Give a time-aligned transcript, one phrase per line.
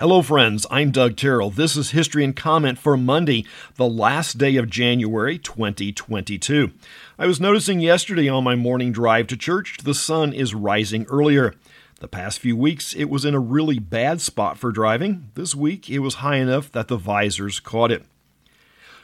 [0.00, 0.66] Hello, friends.
[0.70, 1.50] I'm Doug Terrell.
[1.50, 6.72] This is History and Comment for Monday, the last day of January 2022.
[7.18, 11.54] I was noticing yesterday on my morning drive to church the sun is rising earlier.
[11.98, 15.28] The past few weeks, it was in a really bad spot for driving.
[15.34, 18.06] This week, it was high enough that the visors caught it.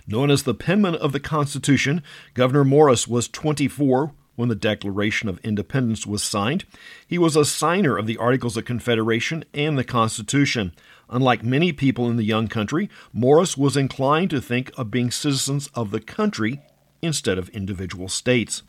[0.06, 2.02] Known as the penman of the Constitution,
[2.32, 6.64] Gouverneur Morris was 24 when the Declaration of Independence was signed.
[7.06, 10.72] He was a signer of the Articles of Confederation and the Constitution.
[11.10, 15.68] Unlike many people in the young country, Morris was inclined to think of being citizens
[15.74, 16.60] of the country
[17.02, 18.62] instead of individual states.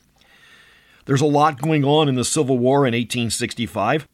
[1.06, 4.08] There's a lot going on in the Civil War in 1865.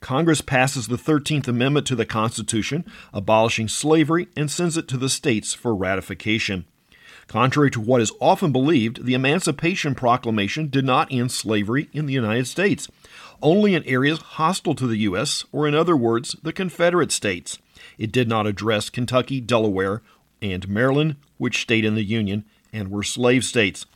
[0.00, 5.08] Congress passes the 13th Amendment to the Constitution, abolishing slavery, and sends it to the
[5.08, 6.66] states for ratification.
[7.28, 12.12] Contrary to what is often believed, the Emancipation Proclamation did not end slavery in the
[12.12, 12.88] United States,
[13.42, 17.58] only in areas hostile to the U.S., or in other words, the Confederate States.
[17.98, 20.02] It did not address Kentucky, Delaware,
[20.40, 23.86] and Maryland, which stayed in the Union and were slave states.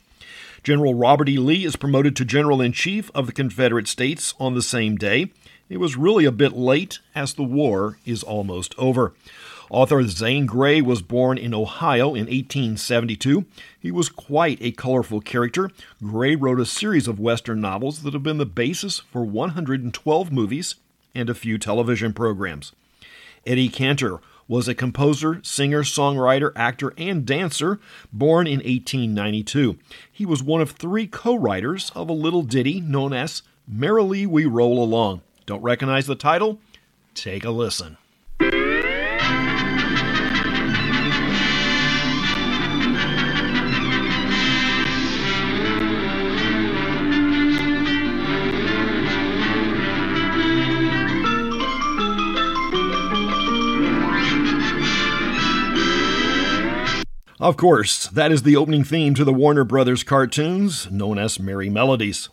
[0.62, 1.38] General Robert E.
[1.38, 5.32] Lee is promoted to General in Chief of the Confederate States on the same day.
[5.68, 9.14] It was really a bit late, as the war is almost over.
[9.70, 13.44] Author Zane Grey was born in Ohio in 1872.
[13.78, 15.70] He was quite a colorful character.
[16.02, 20.74] Grey wrote a series of Western novels that have been the basis for 112 movies
[21.14, 22.72] and a few television programs.
[23.46, 27.78] Eddie Cantor was a composer, singer, songwriter, actor, and dancer
[28.12, 29.78] born in 1892.
[30.10, 34.46] He was one of three co writers of a little ditty known as Merrily We
[34.46, 35.22] Roll Along.
[35.46, 36.58] Don't recognize the title?
[37.14, 37.96] Take a listen.
[57.40, 61.70] Of course, that is the opening theme to the Warner Brothers cartoons, known as Merrie
[61.70, 62.28] Melodies.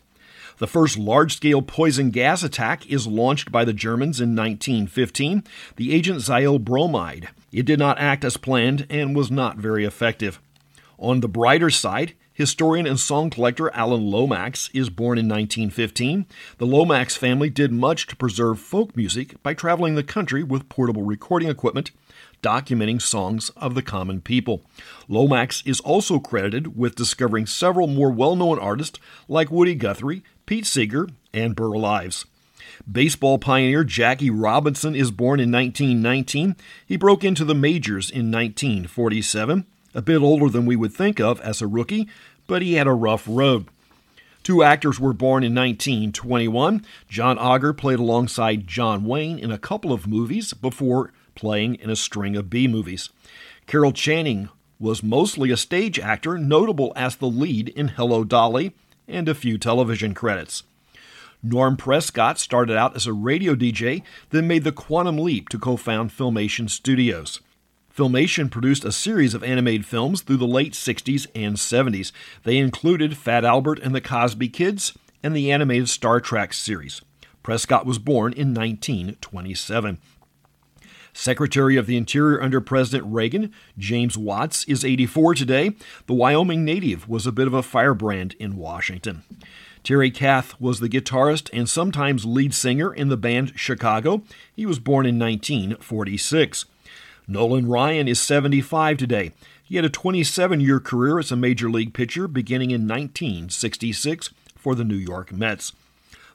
[0.58, 5.46] The first large scale poison gas attack is launched by the Germans in 1915,
[5.78, 7.30] the agent xylyl bromide.
[7.54, 10.42] It did not act as planned and was not very effective.
[11.00, 16.28] On the brighter side, historian and song collector Alan Lomax is born in 1915.
[16.60, 21.02] The Lomax family did much to preserve folk music by traveling the country with portable
[21.02, 21.90] recording equipment
[22.44, 24.62] documenting songs of the common people.
[25.08, 30.68] Lomax is also credited with discovering several more well known artists like Woody Guthrie, Pete
[30.68, 32.26] Seeger, and Burl Ives.
[32.90, 36.56] Baseball pioneer Jackie Robinson is born in 1919.
[36.86, 39.66] He broke into the majors in 1947,
[39.98, 42.08] a bit older than we would think of as a rookie,
[42.46, 43.66] but he had a rough road.
[44.44, 46.86] Two actors were born in 1921.
[47.10, 51.96] John Agar played alongside John Wayne in a couple of movies before playing in a
[51.96, 53.10] string of B movies.
[53.66, 54.50] Carol Channing
[54.80, 58.74] was mostly a stage actor, notable as the lead in Hello Dolly
[59.08, 60.62] and a few television credits.
[61.42, 65.76] Norm Prescott started out as a radio DJ, then made the quantum leap to co
[65.76, 67.40] found Filmation Studios.
[67.98, 72.12] Filmation produced a series of animated films through the late 60s and 70s.
[72.44, 74.94] They included Fat Albert and the Cosby Kids
[75.24, 77.02] and the animated Star Trek series.
[77.42, 79.98] Prescott was born in 1927.
[81.12, 85.72] Secretary of the Interior under President Reagan, James Watts, is 84 today.
[86.06, 89.24] The Wyoming native was a bit of a firebrand in Washington.
[89.82, 94.22] Terry Kath was the guitarist and sometimes lead singer in the band Chicago.
[94.56, 96.66] He was born in 1946.
[97.28, 99.34] Nolan Ryan is 75 today.
[99.62, 104.76] He had a 27 year career as a major league pitcher beginning in 1966 for
[104.76, 105.74] the New York Mets.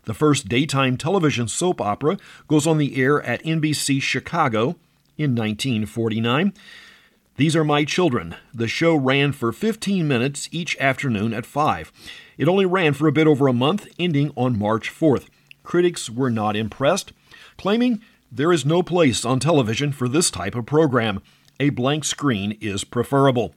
[0.05, 4.77] The first daytime television soap opera goes on the air at NBC Chicago
[5.17, 6.53] in 1949.
[7.37, 8.37] These Are My Children.
[8.53, 11.91] The show ran for 15 minutes each afternoon at 5.
[12.37, 15.29] It only ran for a bit over a month, ending on March 4th.
[15.63, 17.13] Critics were not impressed,
[17.57, 18.03] claiming
[18.35, 21.21] there is no place on television for this type of program.
[21.61, 23.55] A blank screen is preferable.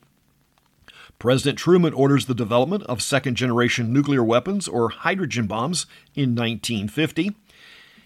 [1.18, 7.34] President Truman orders the development of second generation nuclear weapons or hydrogen bombs in 1950.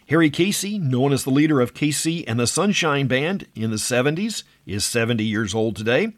[0.10, 4.44] Harry Casey, known as the leader of KC and the Sunshine Band in the 70s,
[4.68, 6.14] is 70 years old today.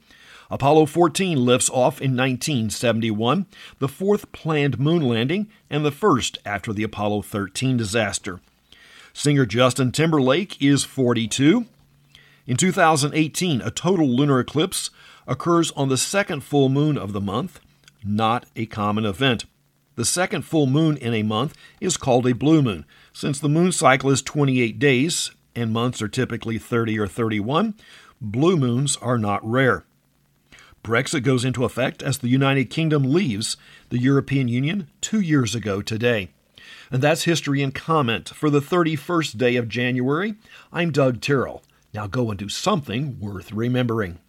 [0.49, 3.45] Apollo 14 lifts off in 1971,
[3.79, 8.41] the fourth planned moon landing and the first after the Apollo 13 disaster.
[9.13, 11.65] Singer Justin Timberlake is 42.
[12.47, 14.89] In 2018, a total lunar eclipse
[15.27, 17.59] occurs on the second full moon of the month,
[18.03, 19.45] not a common event.
[19.95, 22.85] The second full moon in a month is called a blue moon.
[23.13, 27.75] Since the moon cycle is 28 days, and months are typically 30 or 31.
[28.19, 29.83] Blue moons are not rare.
[30.83, 33.57] Brexit goes into effect as the United Kingdom leaves
[33.89, 36.29] the European Union two years ago today.
[36.91, 40.35] And that's history and comment for the 31st day of January.
[40.71, 41.63] I'm Doug Terrell.
[41.93, 44.19] Now go and do something worth remembering.